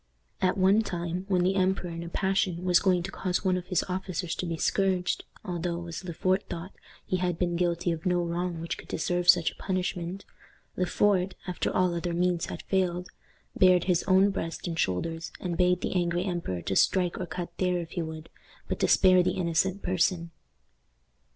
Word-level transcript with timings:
At 0.41 0.57
one 0.57 0.81
time, 0.81 1.25
when 1.27 1.43
the 1.43 1.53
emperor 1.55 1.91
in 1.91 2.01
a 2.01 2.09
passion, 2.09 2.63
was 2.65 2.79
going 2.79 3.03
to 3.03 3.11
cause 3.11 3.45
one 3.45 3.55
of 3.55 3.67
his 3.67 3.83
officers 3.83 4.33
to 4.37 4.47
be 4.47 4.57
scourged, 4.57 5.25
although, 5.45 5.85
as 5.85 6.03
Le 6.03 6.11
Fort 6.11 6.41
thought, 6.49 6.73
he 7.05 7.17
had 7.17 7.37
been 7.37 7.55
guilty 7.55 7.91
of 7.91 8.03
no 8.03 8.23
wrong 8.23 8.59
which 8.59 8.79
could 8.79 8.87
deserve 8.87 9.29
such 9.29 9.51
a 9.51 9.55
punishment, 9.57 10.25
Le 10.75 10.87
Fort, 10.87 11.35
after 11.45 11.69
all 11.69 11.93
other 11.93 12.13
means 12.15 12.47
had 12.47 12.63
failed, 12.63 13.09
bared 13.55 13.83
his 13.83 14.01
own 14.07 14.31
breast 14.31 14.65
and 14.67 14.79
shoulders, 14.79 15.31
and 15.39 15.55
bade 15.55 15.81
the 15.81 15.93
angry 15.93 16.23
emperor 16.25 16.63
to 16.63 16.75
strike 16.75 17.19
or 17.21 17.27
cut 17.27 17.51
there 17.59 17.77
if 17.77 17.91
he 17.91 18.01
would, 18.01 18.27
but 18.67 18.79
to 18.79 18.87
spare 18.87 19.21
the 19.21 19.33
innocent 19.37 19.83
person. 19.83 20.31